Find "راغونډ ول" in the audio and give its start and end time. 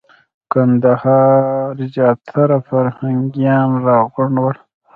3.87-4.57